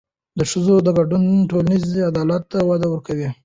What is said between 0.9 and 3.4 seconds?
ګډون ټولنیز عدالت ته وده ورکوي.